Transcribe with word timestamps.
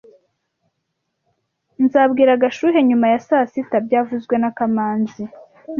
Nzabwira 1.83 2.41
Gashuhe 2.41 2.79
nyuma 2.89 3.05
ya 3.13 3.19
saa 3.27 3.45
sita 3.51 3.77
byavuzwe 3.85 4.35
na 4.41 4.49
kamanzi 4.57 5.23